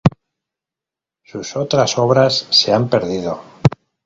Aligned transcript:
Sus 1.21 1.55
otras 1.55 1.95
obras 1.99 2.47
se 2.49 2.73
han 2.73 2.89
perdido. 2.89 3.43